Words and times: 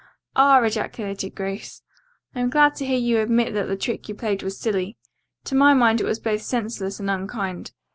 "Ah!" 0.35 0.59
ejaculated 0.63 1.35
Grace. 1.35 1.83
"I 2.33 2.39
am 2.39 2.49
glad 2.49 2.73
to 2.77 2.85
hear 2.87 2.97
you 2.97 3.19
admit 3.19 3.53
that 3.53 3.67
the 3.67 3.75
trick 3.77 4.09
you 4.09 4.15
played 4.15 4.41
was 4.41 4.59
silly. 4.59 4.97
To 5.43 5.53
my 5.53 5.75
mind 5.75 6.01
it 6.01 6.05
was 6.05 6.17
both 6.19 6.41
senseless 6.41 6.99
and 6.99 7.07
unkind. 7.07 7.71